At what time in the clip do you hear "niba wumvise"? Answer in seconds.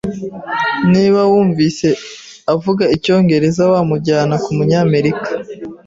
0.91-1.87